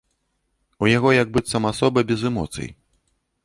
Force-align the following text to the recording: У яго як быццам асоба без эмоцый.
У 0.85 0.89
яго 0.97 1.11
як 1.17 1.27
быццам 1.37 1.69
асоба 1.73 2.05
без 2.13 2.27
эмоцый. 2.33 2.69